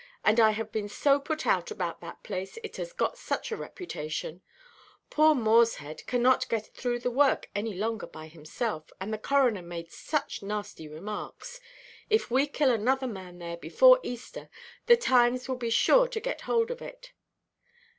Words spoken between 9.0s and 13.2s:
the coroner made such nasty remarks. If we kill another